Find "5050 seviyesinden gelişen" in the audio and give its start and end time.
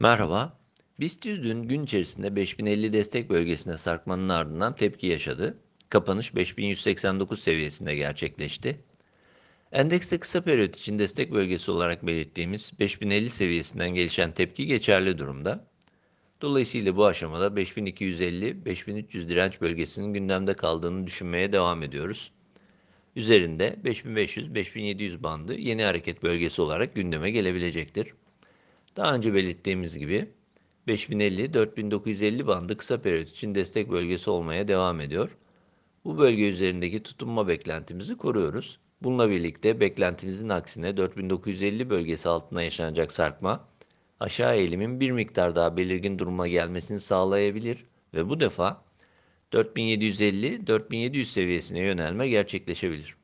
12.78-14.32